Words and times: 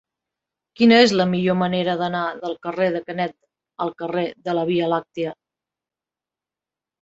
Quina 0.79 0.97
és 1.07 1.11
la 1.19 1.27
millor 1.33 1.57
manera 1.59 1.93
d'anar 1.99 2.21
del 2.45 2.55
carrer 2.67 2.87
de 2.95 3.03
Canet 3.11 3.35
al 3.85 3.93
carrer 4.01 4.25
de 4.49 4.57
la 4.61 4.65
Via 4.71 4.89
Làctia? 4.95 5.37